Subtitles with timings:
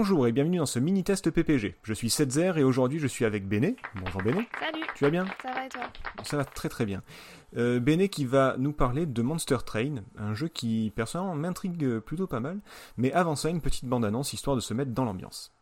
[0.00, 1.76] Bonjour et bienvenue dans ce mini-test PPG.
[1.82, 3.76] Je suis Setzer et aujourd'hui je suis avec Béné.
[3.96, 5.26] Bonjour Béné, Salut, tu vas bien?
[5.42, 5.82] Ça va et toi?
[6.22, 7.02] Ça va très très bien.
[7.58, 12.26] Euh, Béné qui va nous parler de Monster Train, un jeu qui personnellement m'intrigue plutôt
[12.26, 12.60] pas mal.
[12.96, 15.52] Mais avant ça, une petite bande-annonce histoire de se mettre dans l'ambiance.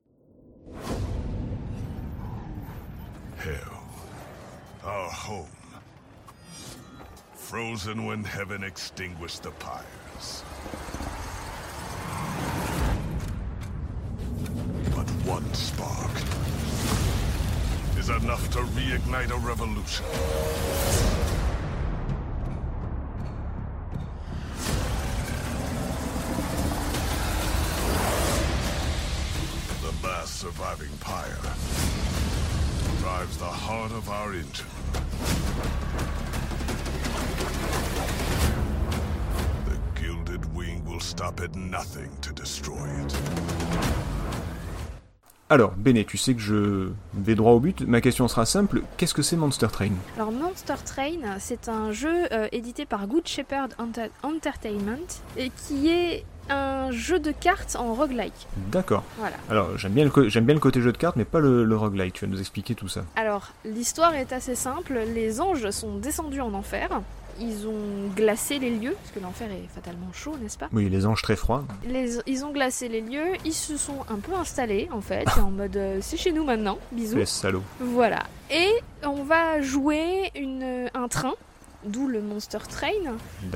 [3.44, 3.58] Hell,
[4.84, 5.48] our home.
[7.34, 10.44] Frozen when heaven extinguished the pyres.
[15.28, 16.10] One spark
[17.98, 20.06] is enough to reignite a revolution.
[29.82, 31.36] The last surviving pyre
[33.00, 34.66] drives the heart of our engine.
[39.66, 43.14] The gilded wing will stop at nothing to destroy it.
[45.50, 47.80] Alors, Béné, tu sais que je vais droit au but.
[47.80, 48.82] Ma question sera simple.
[48.98, 49.92] Qu'est-ce que c'est Monster Train?
[50.16, 54.98] Alors Monster Train, c'est un jeu euh, édité par Good Shepherd Enter- Entertainment
[55.38, 58.46] et qui est un jeu de cartes en roguelike.
[58.70, 59.04] D'accord.
[59.18, 59.36] Voilà.
[59.50, 61.64] Alors, j'aime bien, le co- j'aime bien le côté jeu de cartes, mais pas le,
[61.64, 62.12] le roguelike.
[62.14, 63.04] Tu vas nous expliquer tout ça.
[63.16, 67.00] Alors l'histoire est assez simple, les anges sont descendus en enfer,
[67.40, 71.06] ils ont glacé les lieux, parce que l'enfer est fatalement chaud, n'est-ce pas Oui, les
[71.06, 71.64] anges très froids.
[71.86, 75.50] Les- Ils ont glacé les lieux, ils se sont un peu installés en fait, en
[75.50, 77.16] mode euh, c'est chez nous maintenant, bisous.
[77.16, 77.62] Les salauds.
[77.80, 78.24] Voilà.
[78.50, 78.68] Et
[79.04, 81.34] on va jouer une, un train,
[81.84, 82.88] d'où le Monster Train,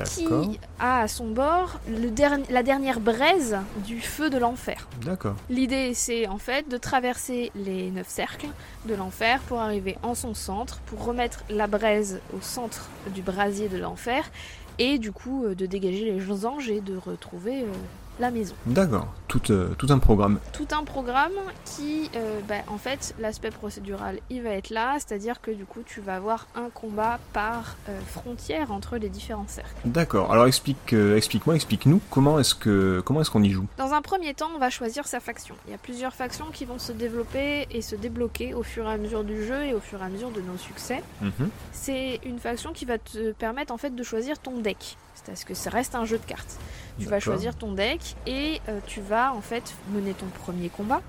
[0.05, 4.87] qui a à son bord le derni- la dernière braise du feu de l'enfer.
[5.01, 5.35] D'accord.
[5.49, 8.47] L'idée, c'est en fait de traverser les neuf cercles
[8.85, 13.67] de l'enfer pour arriver en son centre, pour remettre la braise au centre du brasier
[13.67, 14.29] de l'enfer,
[14.79, 17.67] et du coup euh, de dégager les anges et de retrouver euh,
[18.19, 18.55] la maison.
[18.65, 19.07] D'accord.
[19.27, 20.39] Tout, euh, tout un programme.
[20.51, 21.31] Tout un programme
[21.65, 25.79] qui, euh, bah, en fait, l'aspect procédural, il va être là, c'est-à-dire que du coup,
[25.85, 29.73] tu vas avoir un combat par euh, frontière entre les différents cercles.
[29.85, 30.31] D'accord.
[30.31, 33.65] Alors explique, explique-moi, explique-nous comment est-ce que comment est-ce qu'on y joue.
[33.77, 35.55] Dans un premier temps, on va choisir sa faction.
[35.67, 38.93] Il y a plusieurs factions qui vont se développer et se débloquer au fur et
[38.93, 41.01] à mesure du jeu et au fur et à mesure de nos succès.
[41.21, 41.49] Mhm.
[41.71, 44.97] C'est une faction qui va te permettre en fait de choisir ton deck.
[45.23, 46.59] C'est-à-dire que ça reste un jeu de cartes?
[46.99, 51.01] Tu vas choisir ton deck et euh, tu vas en fait mener ton premier combat.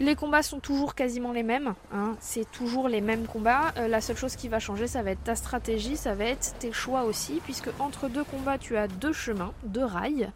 [0.00, 2.16] Les combats sont toujours quasiment les mêmes, hein.
[2.18, 3.72] c'est toujours les mêmes combats.
[3.76, 6.54] Euh, la seule chose qui va changer, ça va être ta stratégie, ça va être
[6.58, 10.30] tes choix aussi, puisque entre deux combats, tu as deux chemins, deux rails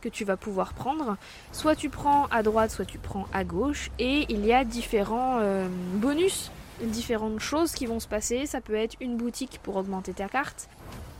[0.00, 1.16] que tu vas pouvoir prendre.
[1.52, 5.38] Soit tu prends à droite, soit tu prends à gauche, et il y a différents
[5.40, 8.46] euh, bonus, différentes choses qui vont se passer.
[8.46, 10.68] Ça peut être une boutique pour augmenter ta carte,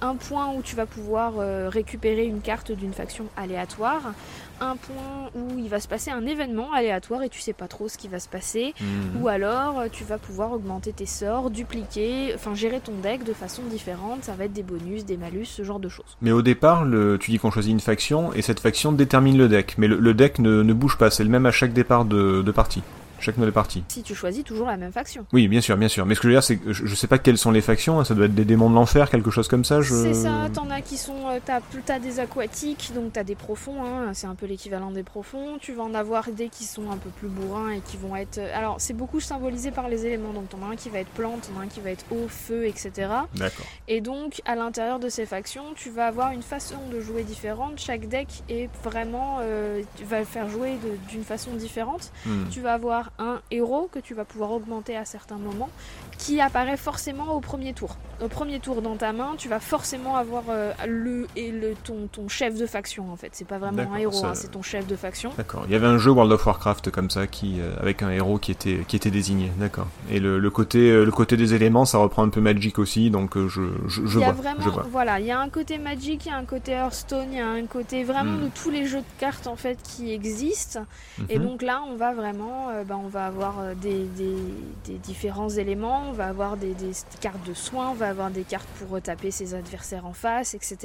[0.02, 4.12] un point où tu vas pouvoir euh, récupérer une carte d'une faction aléatoire,
[4.60, 7.88] un point où il va se passer un événement aléatoire et tu sais pas trop
[7.88, 9.22] ce qui va se passer, Mhm.
[9.22, 13.32] ou alors euh, tu vas pouvoir augmenter tes sorts, dupliquer, enfin gérer ton deck de
[13.32, 16.16] façon différente, ça va être des bonus, des malus, ce genre de choses.
[16.20, 19.48] Mais au départ, le, tu dis qu'on choisit une faction et cette faction détermine le
[19.48, 19.76] deck.
[19.78, 22.42] Mais le, le deck ne, ne bouge pas, c'est le même à chaque départ de,
[22.42, 22.82] de partie.
[23.22, 23.84] Chaque nouvelle partie.
[23.88, 25.24] Si tu choisis toujours la même faction.
[25.32, 26.04] Oui, bien sûr, bien sûr.
[26.06, 27.60] Mais ce que je veux dire, c'est que je, je sais pas quelles sont les
[27.60, 28.00] factions.
[28.00, 29.80] hein, Ça doit être des démons de l'enfer, quelque chose comme ça.
[29.80, 29.94] Je...
[29.94, 31.28] C'est ça, t'en as qui sont.
[31.28, 35.02] euh, T'as t'as des aquatiques, donc t'as des profonds, hein, c'est un peu l'équivalent des
[35.04, 35.58] profonds.
[35.60, 38.38] Tu vas en avoir des qui sont un peu plus bourrins et qui vont être.
[38.38, 41.10] euh, Alors, c'est beaucoup symbolisé par les éléments, donc t'en as un qui va être
[41.10, 42.90] plante, t'en as un qui va être eau, feu, etc.
[43.36, 43.66] D'accord.
[43.88, 47.78] Et donc, à l'intérieur de ces factions, tu vas avoir une façon de jouer différente.
[47.78, 49.38] Chaque deck est vraiment.
[49.42, 52.10] euh, tu vas le faire jouer de- d'une façon différente.
[52.26, 52.48] Hmm.
[52.50, 55.70] Tu vas avoir un héros que tu vas pouvoir augmenter à certains moments
[56.18, 57.96] qui apparaît forcément au premier tour.
[58.22, 62.08] Au premier tour dans ta main, tu vas forcément avoir euh, le et le ton,
[62.10, 63.30] ton chef de faction en fait.
[63.32, 65.32] C'est pas vraiment un héros, ça- hein, c'est ton chef de faction.
[65.36, 65.64] D'accord.
[65.66, 68.38] Il y avait un jeu World of Warcraft comme ça, qui euh, avec un héros
[68.38, 69.50] qui était qui était désigné.
[69.58, 69.88] D'accord.
[70.10, 73.10] Et le, le côté euh, le côté des éléments, ça reprend un peu Magic aussi,
[73.10, 73.48] donc je
[73.88, 74.42] je, je il y a vois.
[74.42, 74.86] vraiment, Je vois.
[74.90, 77.40] voilà, il y a un côté Magic, il y a un côté Hearthstone, il y
[77.40, 78.44] a un côté vraiment Hmm.
[78.44, 80.84] de tous les jeux de cartes en fait qui existent.
[81.28, 81.44] Et Mhm.
[81.44, 84.36] donc là, on va vraiment, euh, bah, on va avoir euh, des, des-
[84.84, 88.42] des différents éléments, on va avoir des, des cartes de soins, on va avoir des
[88.42, 90.76] cartes pour retaper ses adversaires en face, etc.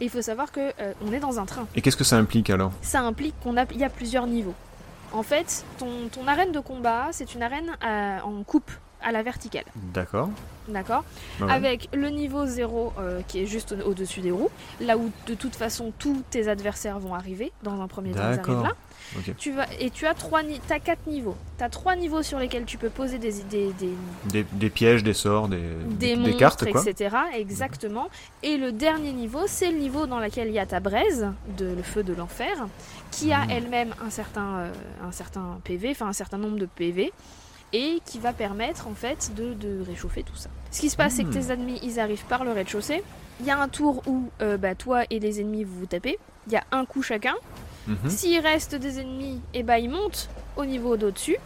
[0.00, 1.66] Et il faut savoir que euh, on est dans un train.
[1.74, 2.72] Et qu'est-ce que ça implique alors?
[2.82, 4.54] Ça implique qu'on a, il y a plusieurs niveaux.
[5.12, 8.70] En fait, ton, ton arène de combat, c'est une arène euh, en coupe.
[9.02, 9.64] À la verticale.
[9.76, 10.30] D'accord.
[10.68, 11.04] D'accord
[11.40, 11.50] Ouais.
[11.50, 14.50] Avec le niveau 0 euh, qui est juste au- au-dessus des roues,
[14.80, 17.52] là où de toute façon tous tes adversaires vont arriver.
[17.62, 18.54] Dans un premier temps, ils D'accord.
[18.56, 18.74] arrivent là.
[19.16, 19.34] Ok.
[19.38, 20.42] Tu vas, et tu as trois
[20.84, 21.36] quatre niveaux.
[21.56, 23.94] Tu as trois niveaux sur lesquels tu peux poser des, des, des,
[24.26, 26.82] Des, des pièges, des sorts, des, des monstres, cartes, quoi.
[26.86, 27.16] etc.
[27.34, 28.08] Exactement.
[28.42, 31.66] Et le dernier niveau, c'est le niveau dans lequel il y a ta braise, de,
[31.74, 32.66] le feu de l'enfer,
[33.10, 33.50] qui a Mhm.
[33.50, 34.72] elle-même un certain, euh,
[35.02, 37.10] un certain PV, enfin un certain nombre de PV,
[37.72, 40.48] et qui va permettre en fait de, de réchauffer tout ça.
[40.70, 41.34] Ce qui se passe, c'est que Mhm.
[41.46, 43.02] tes ennemis, ils arrivent par le rez-de-chaussée.
[43.40, 46.18] Il y a un tour où euh, bah, toi et les ennemis vous vous tapez.
[46.46, 47.34] Il y a un coup chacun.
[47.86, 47.96] Mhm.
[48.10, 51.36] S'il reste des ennemis, et bah, ils montent au niveau d'au-dessus.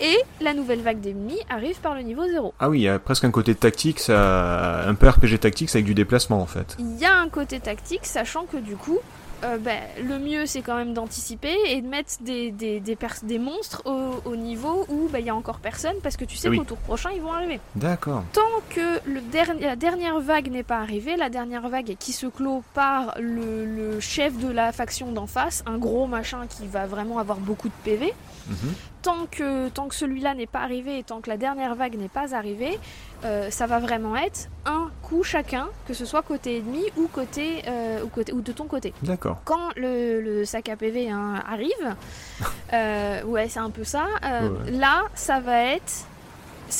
[0.00, 2.52] Et la nouvelle vague d'ennemis arrive par le niveau 0.
[2.58, 5.84] Ah oui, il y a presque un côté tactique, ça, un peu RPG tactique avec
[5.84, 6.74] du déplacement en fait.
[6.80, 8.98] Il y a un côté tactique, sachant que du coup,
[9.44, 13.82] euh, bah, le mieux c'est quand même d'anticiper et de mettre des, des, des, monstres
[13.84, 16.58] au, au niveau où bah, il y a encore personne parce que tu sais Oui.
[16.58, 17.60] qu'au tour prochain ils vont arriver.
[17.76, 18.24] D'accord.
[18.32, 19.20] Tant que le
[19.60, 24.00] la dernière vague n'est pas arrivée, la dernière vague qui se clôt par le, le
[24.00, 27.74] chef de la faction d'en face, un gros machin qui va vraiment avoir beaucoup de
[27.84, 28.12] PV,
[28.48, 28.74] Mhm.
[29.04, 32.08] Tant que, tant que celui-là n'est pas arrivé et tant que la dernière vague n'est
[32.08, 32.78] pas arrivée,
[33.24, 37.62] euh, ça va vraiment être un coup chacun, que ce soit côté ennemi ou, côté,
[37.68, 38.94] euh, ou, côté, ou de ton côté.
[39.02, 39.40] D'accord.
[39.44, 41.94] Quand le, le sac à PV hein, arrive,
[42.72, 44.06] euh, ouais, c'est un peu ça.
[44.22, 44.70] Ouais.
[44.72, 46.06] Là, ça va être.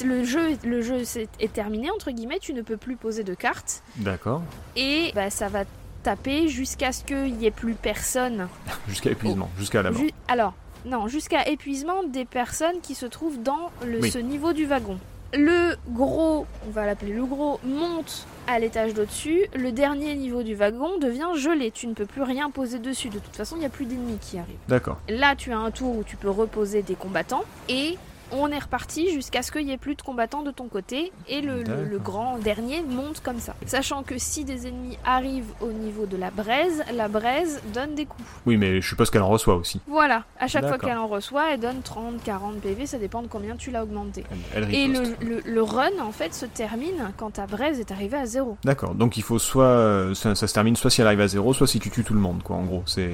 [0.05, 1.03] Le jeu, le jeu
[1.39, 3.83] est terminé, entre guillemets, tu ne peux plus poser de cartes.
[3.97, 4.43] D'accord.
[4.77, 5.65] Et bah, ça va
[6.03, 8.49] taper jusqu'à ce qu'il n'y ait plus personne.
[8.89, 10.01] Jusqu'à épuisement, jusqu'à la mort.
[10.01, 10.55] Ju- Alors,
[10.85, 14.11] non, jusqu'à épuisement des personnes qui se trouvent dans le, Oui.
[14.11, 14.99] ce niveau du wagon.
[15.37, 19.47] Le gros, on va l'appeler le gros, monte à l'étage d'au-dessus.
[19.57, 21.73] Le dernier niveau du wagon devient gelé.
[21.73, 23.09] Tu ne peux plus rien poser dessus.
[23.09, 24.55] De toute façon, il n'y a plus d'ennemis qui arrivent.
[24.69, 24.99] D'accord.
[25.09, 27.43] Là, tu as un tour où tu peux reposer des combattants.
[27.69, 27.99] Et
[28.33, 31.13] on est reparti jusqu'à ce qu'il n'y ait plus de combattants de ton côté.
[31.29, 32.01] Et le, le- le D'accord.
[32.03, 33.55] grand dernier monte comme ça.
[33.67, 38.07] Sachant que si des ennemis arrivent au niveau de la braise, la braise donne des
[38.07, 38.27] coups.
[38.47, 39.81] Oui, mais je suppose qu'elle en reçoit aussi.
[39.87, 43.29] Voilà, à chaque fois qu'elle en reçoit, elle donne 30, 40 PV, ça dépend de
[43.29, 44.25] combien tu l'as augmenté.
[44.55, 48.27] Elle, elle Et le, run, en fait, se termine quand ta braise est arrivée à
[48.27, 48.57] zéro.
[48.65, 48.95] D'accord.
[48.95, 51.67] Donc il faut soit ça, ça se termine soit si elle arrive à zéro, soit
[51.67, 52.57] si tu tues tout le monde, quoi.
[52.57, 53.11] En gros, c'est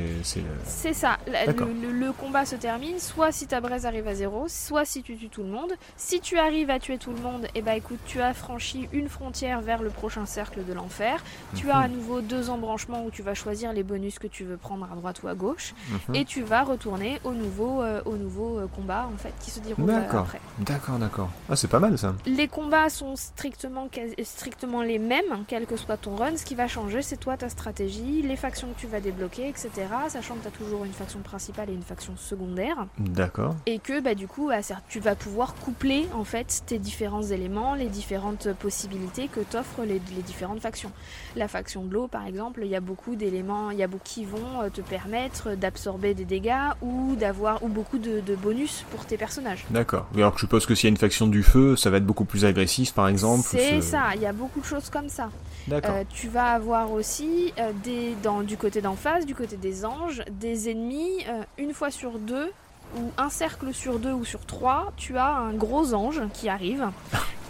[0.93, 5.00] ça, la- le combat se termine soit si ta braise arrive à zéro, soit si
[5.03, 5.73] tu tues tout le monde.
[5.97, 9.09] Si tu arrives à tuer tout le monde, et bah écoute, tu as franchi une
[9.09, 11.23] frontière vers le prochain cercle de l'enfer.
[11.57, 11.95] Tu as à Mhm.
[11.97, 15.23] nouveau deux embranchements où tu vas choisir les bonus que tu veux prendre à droite
[15.23, 15.75] ou à gauche.
[16.09, 16.15] mhm.
[16.15, 19.61] Et tu vas retourner au nouveau, euh, au nouveau euh, combat, en fait, qui se
[19.61, 20.21] déroule euh, D'accord.
[20.23, 20.41] après.
[20.59, 21.31] D'accord, d'accord.
[21.49, 22.15] Ah, c'est pas mal ça.
[22.27, 23.89] Les combats sont strictement,
[24.23, 26.37] strictement les mêmes, quel que soit ton run.
[26.37, 29.71] Ce qui va changer, c'est toi, ta stratégie, les factions que tu vas débloquer, etc.
[30.09, 32.87] Sachant que tu as toujours une faction principale et une faction secondaire.
[32.99, 33.55] D'accord.
[33.67, 37.23] Et que bah, du coup, à cer- tu vas pouvoir coupler en fait tes différents
[37.23, 40.91] éléments, les différentes possibilités que t'offrent les, les différentes factions.
[41.37, 44.03] La faction de l'eau, par exemple, il y a beaucoup d'éléments, il y a beaucoup
[44.05, 48.85] qui vont euh, te permettre d'absorber des dégâts ou d'avoir ou beaucoup de, de bonus
[48.91, 49.65] pour tes personnages.
[49.71, 50.07] D'accord.
[50.17, 52.07] Alors que je suppose que s'il y a une faction du feu, ça va être
[52.07, 53.45] beaucoup plus agressif, par exemple.
[53.49, 55.31] C'est ce- ça, il y a beaucoup de choses comme ça.
[55.69, 55.95] D'accord.
[55.95, 59.85] Euh, tu vas avoir aussi euh, des, dans, du côté d'en face, du côté des
[59.85, 62.51] anges, des ennemis euh, une fois sur deux
[62.97, 66.89] ou un cercle sur deux ou sur trois, tu as un gros ange qui arrive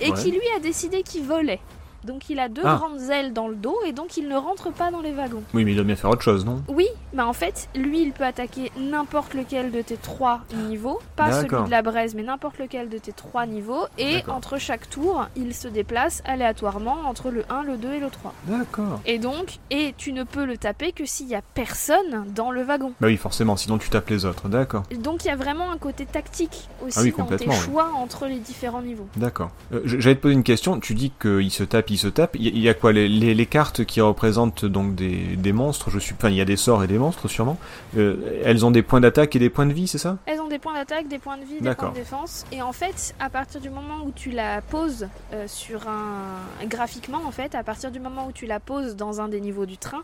[0.00, 0.18] et Ouais.
[0.22, 1.60] qui lui a décidé qu'il volait.
[2.04, 2.76] Donc il a deux Ah.
[2.76, 5.42] grandes ailes dans le dos et donc il ne rentre pas dans les wagons.
[5.54, 6.62] Oui, mais il doit bien faire autre chose, non?
[6.68, 11.32] Oui, mais en fait, lui, il peut attaquer n'importe lequel de tes trois niveaux, pas
[11.32, 15.26] celui de la braise, mais n'importe lequel de tes trois niveaux, et entre chaque tour,
[15.36, 18.32] il se déplace aléatoirement entre le 1, le 2 et le 3.
[18.46, 19.00] D'accord.
[19.06, 22.62] Et donc, et tu ne peux le taper que s'il y a personne dans le
[22.62, 22.92] wagon.
[23.00, 24.48] Bah oui, forcément, sinon tu tapes les autres.
[24.48, 24.84] D'accord.
[24.98, 27.54] Donc il y a vraiment un côté tactique aussi Ah oui, dans tes oui.
[27.54, 29.06] choix entre les différents niveaux.
[29.16, 29.50] D'accord.
[29.72, 30.80] Euh, J'allais te poser une question.
[30.80, 32.36] Tu dis qu'il se tape, se tape.
[32.38, 35.98] Il y, a quoi les, les- les cartes qui représentent donc des, des monstres Je
[35.98, 36.14] suis.
[36.14, 37.58] Enfin, il y a des sorts et des monstres sûrement.
[37.96, 40.18] Euh, elles ont des points d'attaque et des points de vie, c'est ça?
[40.26, 42.44] Elles ont des points d'attaque, des points de vie, des points de défense.
[42.52, 46.66] Et en fait, à partir du moment où tu la poses euh, sur un.
[46.66, 49.66] graphiquement, en fait, à partir du moment où tu la poses dans un des niveaux
[49.66, 50.02] du train,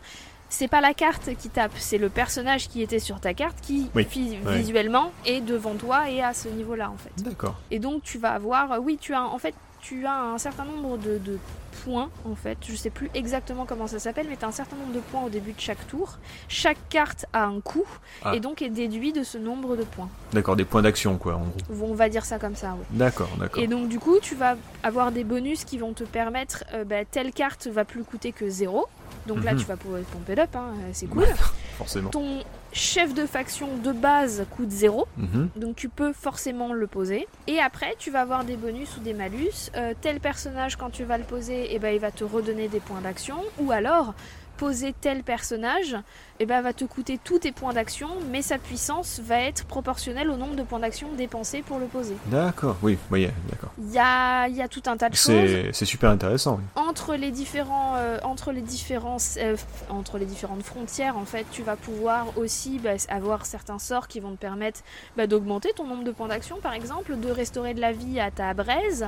[0.48, 3.90] c'est pas la carte qui tape, c'est le personnage qui était sur ta carte qui,
[3.96, 4.06] Oui.
[4.46, 4.56] Ouais.
[4.58, 7.22] visuellement, est devant toi et à ce niveau-là, en fait.
[7.24, 7.56] D'accord.
[7.72, 8.80] Et donc, tu vas avoir.
[8.80, 9.24] Oui, tu as.
[9.24, 9.54] En fait,
[9.88, 11.38] tu as un certain nombre de, de
[11.84, 12.58] points, en fait.
[12.68, 15.22] Je sais plus exactement comment ça s'appelle, mais tu as un certain nombre de points
[15.22, 16.18] au début de chaque tour.
[16.48, 17.84] Chaque carte a un coût
[18.24, 18.34] Ah.
[18.34, 20.08] et donc est déduit de ce nombre de points.
[20.32, 21.86] D'accord, des points d'action quoi, en gros.
[21.90, 22.84] On va dire ça comme ça, oui.
[22.90, 23.62] D'accord, d'accord.
[23.62, 27.04] Et donc du coup, tu vas avoir des bonus qui vont te permettre, euh, bah,
[27.04, 28.86] telle carte va plus coûter que zéro.
[29.26, 29.58] Donc là, Mhm.
[29.60, 31.24] tu vas pouvoir pomper up, hein, euh, c'est cool.
[31.78, 32.10] forcément.
[32.10, 32.42] Ton
[32.76, 35.48] chef de faction de base coûte 0, Mhm.
[35.56, 37.26] donc tu peux forcément le poser.
[37.46, 39.70] Et après, tu vas avoir des bonus ou des malus.
[39.76, 42.80] Euh, tel personnage, quand tu vas le poser, eh ben, il va te redonner des
[42.80, 43.36] points d'action.
[43.58, 44.14] Ou alors,
[44.56, 45.96] poser tel personnage,
[46.40, 50.30] eh ben, va te coûter tous tes points d'action, mais sa puissance va être proportionnelle
[50.30, 52.16] au nombre de points d'action dépensés pour le poser.
[52.26, 53.70] D'accord, oui, oui, d'accord.
[53.78, 55.26] Il y a, y a tout un tas de choses.
[55.26, 56.58] C'est c'est super intéressant.
[56.58, 56.64] oui.
[56.74, 59.56] entre les différents euh, entre les différents euh,
[59.88, 64.20] entre les différentes frontières en fait tu vas pouvoir aussi bah, avoir certains sorts qui
[64.20, 64.80] vont te permettre
[65.16, 68.30] bah, d'augmenter ton nombre de points d'action par exemple de restaurer de la vie à
[68.30, 69.06] ta braise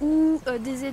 [0.00, 0.84] ou euh, des,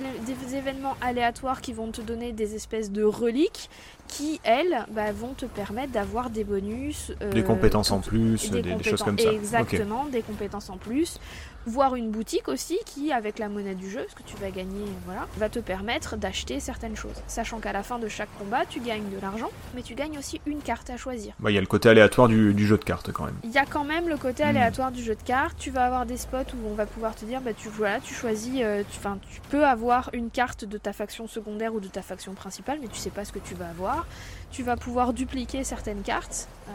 [0.54, 3.68] événements aléatoires qui vont te donner des espèces de reliques
[4.16, 8.60] qui elles bah, vont te permettre d'avoir des bonus euh, Des compétences en plus, des,
[8.62, 9.32] des, des choses comme ça.
[9.32, 11.18] Exactement, des compétences en plus.
[11.64, 14.84] Voir une boutique aussi qui, avec la monnaie du jeu, ce que tu vas gagner,
[15.06, 17.22] voilà, va te permettre d'acheter certaines choses.
[17.28, 20.40] Sachant qu'à la fin de chaque combat, tu gagnes de l'argent, mais tu gagnes aussi
[20.44, 21.34] une carte à choisir.
[21.38, 23.36] Bah, Il y a le côté aléatoire du, du jeu de cartes quand même.
[23.44, 24.48] Il y a quand même le côté Hmm.
[24.48, 25.56] aléatoire du jeu de cartes.
[25.58, 28.12] Tu vas avoir des spots où on va pouvoir te dire, bah tu voilà, tu
[28.12, 28.98] choisis, euh, tu,
[29.30, 32.88] tu peux avoir une carte de ta faction secondaire ou de ta faction principale, mais
[32.88, 34.01] tu sais pas ce que tu vas avoir.
[34.50, 36.72] Tu vas pouvoir dupliquer certaines cartes, euh,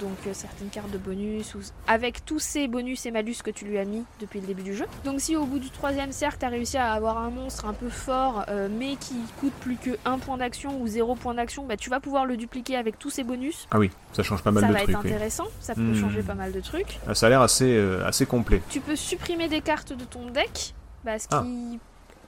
[0.00, 1.58] donc euh, certaines cartes de bonus, ou,
[1.88, 4.72] avec tous ces bonus et malus que tu lui as mis depuis le début du
[4.76, 4.86] jeu.
[5.04, 7.72] Donc si au bout du troisième cercle, tu as réussi à avoir un monstre un
[7.72, 11.66] peu fort, euh, mais qui coûte plus que 1 point d'action ou 0 point d'action,
[11.66, 13.66] bah, tu vas pouvoir le dupliquer avec tous ces bonus.
[13.72, 14.90] Ah oui, ça change pas mal ça de va trucs.
[14.94, 15.10] être oui.
[15.10, 15.94] intéressant, ça peut Hmm.
[16.00, 17.00] changer pas mal de trucs.
[17.08, 18.62] Ah, Ça a l'air assez, assez complet.
[18.70, 21.44] Tu peux supprimer des cartes de ton deck, bah, ce Ah.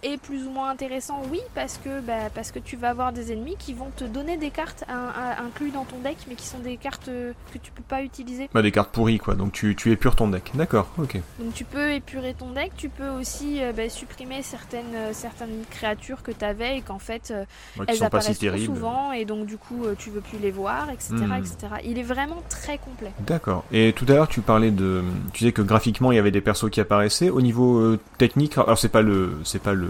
[0.03, 3.33] Est plus ou moins intéressant, oui, parce que, bah, parce que tu vas avoir des
[3.33, 6.47] ennemis qui vont te donner des cartes in- in- inclus dans ton deck, mais qui
[6.47, 8.49] sont des cartes euh, que tu peux pas utiliser.
[8.55, 10.51] Bah, des cartes pourries quoi, donc tu, tu épures ton deck.
[10.55, 11.19] D'accord, ok.
[11.39, 15.65] Donc tu peux épurer ton deck, tu peux aussi euh, bah, supprimer certaines, euh, certaines
[15.71, 17.45] créatures que tu avais et qu'en fait euh,
[17.79, 20.91] Ouais, elles apparaissent si trop souvent et donc du coup tu veux plus les voir,
[20.91, 21.33] etc., Hmm.
[21.35, 21.57] etc.
[21.85, 23.11] Il est vraiment très complet.
[23.21, 23.65] D'accord.
[23.73, 25.03] Et tout à l'heure, tu parlais de,
[25.33, 27.31] tu disais que graphiquement, il y avait des persos qui apparaissaient.
[27.31, 29.90] Au niveau technique, alors c'est pas le, c'est pas le,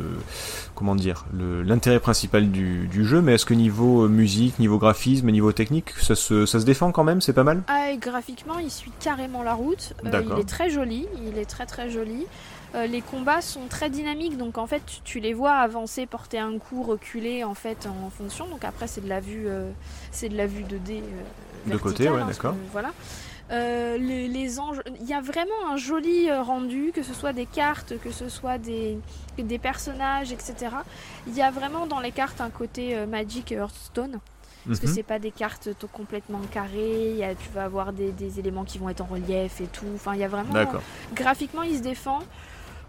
[0.75, 5.31] comment dire, l'intérêt principal du, du jeu, mais est-ce que niveau euh, musique, niveau graphisme,
[5.31, 7.63] niveau technique, ça se, ça se défend quand même, c'est pas mal?
[7.69, 9.95] Ah, graphiquement, il suit carrément la route.
[10.05, 12.27] Euh, il est très joli, il est très très joli.
[12.75, 16.39] Euh, les combats sont très dynamiques, donc en fait, tu, tu les vois avancer, porter
[16.39, 18.47] un coup, reculer en fait en fonction.
[18.47, 19.71] Donc après, c'est de la vue, euh,
[20.13, 22.55] c'est de la vue 2D euh, De côté, ouais, hein, d'accord.
[22.73, 22.93] Voilà.
[23.51, 27.33] Euh, les, les anges, il y a vraiment un joli euh, rendu, que ce soit
[27.33, 28.97] des cartes, que ce soit des,
[29.39, 30.55] des personnages, etc.
[31.27, 34.21] Il y a vraiment dans les cartes un côté euh, Magic et Hearthstone.
[34.67, 34.95] Parce que Mhm.
[34.95, 38.65] c'est pas des cartes complètement carrées, il y a- tu vas avoir des, des éléments
[38.65, 39.87] qui vont être en relief et tout.
[39.95, 40.53] Enfin, il y a vraiment.
[41.15, 42.21] Graphiquement, il se défend.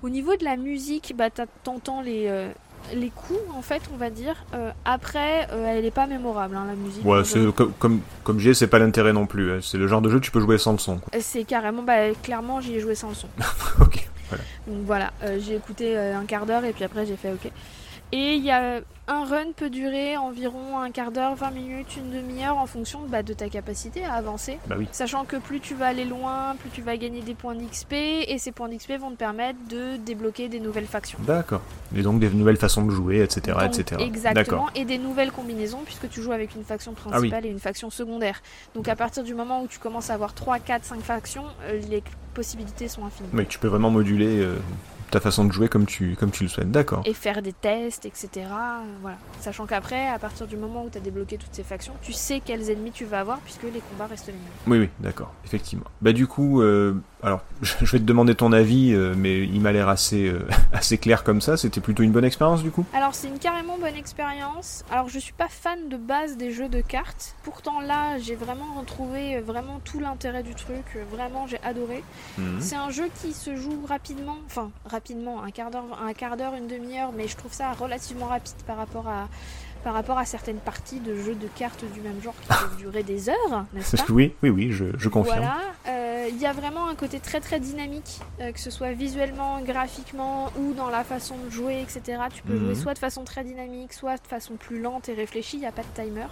[0.03, 1.30] Au niveau de la musique, bah,
[1.63, 2.50] t'entends les, euh,
[2.93, 4.35] les coups, en fait, on va dire.
[4.53, 7.05] Euh, après, euh, elle est pas mémorable, hein, la musique.
[7.05, 9.51] Ouais, c'est comme, comme, comme j'ai, c'est pas l'intérêt non plus.
[9.51, 9.59] hein.
[9.61, 10.97] C'est le genre de jeu tu peux jouer sans le son.
[10.97, 11.19] Quoi.
[11.21, 13.27] C'est carrément, bah, clairement, j'y ai joué sans le son.
[13.81, 14.07] ok.
[14.29, 14.43] Voilà.
[14.67, 17.51] Donc voilà, euh, j'ai écouté euh, un quart d'heure et puis après j'ai fait ok.
[18.13, 18.79] Et il y a
[19.12, 23.24] un run peut durer environ un quart d'heure, 20 minutes, une demi-heure en fonction bah,
[23.24, 24.58] de ta capacité à avancer.
[24.68, 24.88] Bah oui.
[24.94, 28.38] Sachant que plus tu vas aller loin, plus tu vas gagner des points d'XP et
[28.38, 31.20] ces points d'XP vont te permettre de débloquer des nouvelles factions.
[31.27, 31.62] D'accord.
[31.94, 34.01] Et donc des nouvelles façons de jouer, etc., Donc, etc.
[34.01, 37.60] Exactement, et des nouvelles combinaisons puisque tu joues avec une faction Ah principale et une
[37.60, 38.41] faction secondaire.
[38.75, 41.82] Donc à partir du moment où tu commences à avoir 3, 4, 5 factions, euh,
[41.89, 42.01] les
[42.34, 43.30] possibilités sont infinies.
[43.34, 44.56] Mais tu peux vraiment moduler euh,
[45.12, 46.72] ta façon de jouer comme tu, comme tu le souhaites.
[46.72, 47.03] D'accord.
[47.06, 48.30] et faire des tests, etc.
[48.36, 49.18] euh, Voilà.
[49.39, 52.41] Sachant qu'après, à partir du moment où tu as débloqué toutes ces factions, tu sais
[52.44, 54.41] quels ennemis tu vas avoir puisque les combats restent les mêmes.
[54.68, 55.86] Oui, oui, d'accord, effectivement.
[56.01, 59.71] Bah du coup, euh, alors, je vais te demander ton avis, euh, mais il m'a
[59.71, 61.57] l'air assez, euh, assez clair comme ça.
[61.57, 64.83] C'était plutôt une bonne expérience du coup Alors c'est une carrément bonne expérience.
[64.91, 67.35] Alors je suis pas fan de base des jeux de cartes.
[67.43, 70.97] Pourtant là, j'ai vraiment retrouvé euh, vraiment tout l'intérêt du truc.
[71.11, 72.03] Vraiment, j'ai adoré.
[72.37, 72.59] Mhm.
[72.59, 76.53] C'est un jeu qui se joue rapidement, enfin rapidement, un quart d'heure, un quart d'heure,
[76.55, 79.27] une demi-heure, mais je trouve ça relativement rapide par rapport à
[79.83, 83.03] par rapport à certaines parties de jeux de cartes du même genre qui peuvent durer
[83.03, 84.03] des heures, n'est-ce pas?
[84.09, 85.39] Oui, oui, oui, je, je confirme.
[85.39, 85.57] Voilà,
[86.29, 90.49] il y a vraiment un côté très très dynamique, euh, que ce soit visuellement, graphiquement
[90.59, 92.21] ou dans la façon de jouer, etc.
[92.33, 92.59] Tu peux Mhm.
[92.59, 95.65] jouer soit de façon très dynamique, soit de façon plus lente et réfléchie, il n'y
[95.65, 96.27] a pas de timer.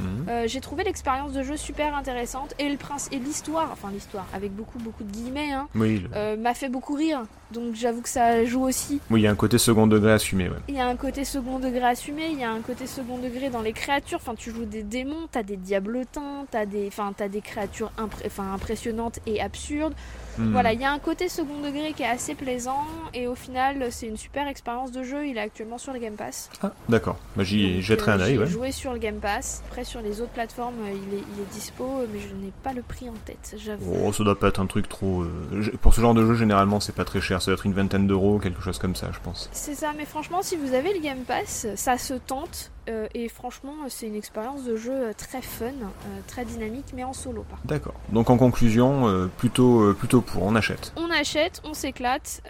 [0.00, 0.26] Mhm.
[0.28, 4.26] Euh, J'ai trouvé l'expérience de jeu super intéressante et le prince et l'histoire, enfin l'histoire
[4.34, 7.22] avec beaucoup beaucoup de guillemets, hein, Oui, euh, m'a fait beaucoup rire.
[7.52, 9.00] Donc j'avoue que ça joue aussi.
[9.10, 10.48] oui, il y a un côté second degré assumé.
[10.48, 10.56] Ouais.
[10.68, 13.50] Il y a un côté second degré assumé, il y a un côté second degré
[13.50, 14.18] dans les créatures.
[14.22, 18.26] Enfin, tu joues des démons, t'as des diablotins, t'as des, enfin, t'as des créatures impré-
[18.26, 19.94] enfin, impressionnantes et absurdes.
[20.38, 20.52] Mhm.
[20.52, 23.88] Voilà, il y a un côté second degré qui est assez plaisant et au final,
[23.90, 25.26] c'est une super expérience de jeu.
[25.26, 26.50] Il est actuellement sur le Game Pass.
[26.62, 27.18] Ah, d'accord.
[27.36, 28.46] Bah, j'y jetterai euh, un œil, J'ai ouais.
[28.46, 29.62] joué sur le Game Pass.
[29.68, 32.52] Après, sur les autres plateformes, euh, il est, il est dispo, euh, mais je n'ai
[32.62, 33.92] pas le prix en tête, j'avoue.
[34.04, 35.22] Oh, ça doit pas être un truc trop.
[35.22, 37.42] euh, Pour ce genre de jeu, généralement, c'est pas très cher.
[37.42, 39.48] Ça doit être une vingtaine d'euros, quelque chose comme ça, je pense.
[39.52, 42.70] C'est ça, mais franchement, si vous avez le Game Pass, ça se tente.
[42.88, 47.12] euh, et franchement, c'est une expérience de jeu très fun, euh, très dynamique, mais en
[47.12, 47.58] solo par.
[47.64, 47.94] D'accord.
[48.10, 50.92] Donc en conclusion, plutôt, plutôt pour, on achète.
[50.96, 52.42] On achète, on s'éclate,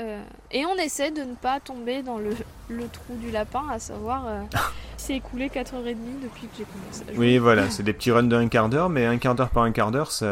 [0.53, 2.31] et on essaie de ne pas tomber dans le,
[2.69, 4.27] le trou du lapin, à savoir,
[5.01, 7.19] c'est écoulé 4h30 depuis que j'ai commencé à jouer.
[7.19, 9.73] Oui, voilà, c'est des petits runs d'un quart d'heure, mais un quart d'heure par un
[9.73, 10.27] quart d'heure, ça,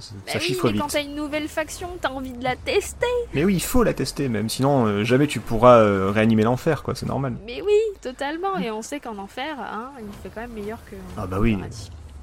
[0.00, 0.80] ça Bah oui, chiffre mais vite.
[0.82, 3.06] quand t'as une nouvelle faction, t'as envie de la tester.
[3.34, 6.82] Mais oui, il faut la tester, même sinon euh, jamais tu pourras euh, réanimer l'enfer,
[6.82, 6.94] quoi.
[6.94, 7.34] C'est normal.
[7.46, 8.56] Mais oui, totalement.
[8.58, 10.96] Et on sait qu'en enfer, hein, il fait quand même meilleur que.
[11.16, 11.58] Ah bah oui.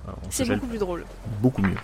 [0.08, 1.06] on C'est beaucoup plus drôle.
[1.41, 1.75] beaucoup mieux.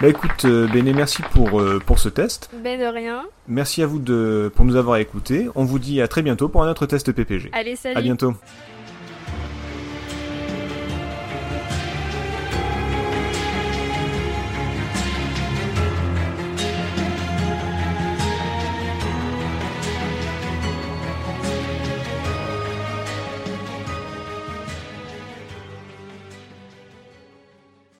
[0.00, 2.48] Bah écoute, euh, Béné, merci pour, euh, pour ce test.
[2.64, 3.24] Ben de rien.
[3.48, 5.48] Merci à vous de, pour nous avoir écoutés.
[5.54, 7.50] On vous dit à très bientôt pour un autre test PPG.
[7.52, 7.96] Allez, salut.
[7.96, 8.34] À bientôt.